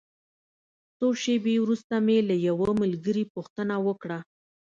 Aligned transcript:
څو 0.97 1.07
شېبې 1.21 1.55
وروسته 1.63 1.93
مې 2.05 2.17
له 2.29 2.35
یوه 2.47 2.69
ملګري 2.81 3.23
پوښتنه 3.33 3.75
وکړه. 3.87 4.19